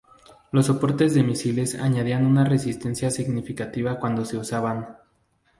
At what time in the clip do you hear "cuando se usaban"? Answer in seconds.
3.99-4.97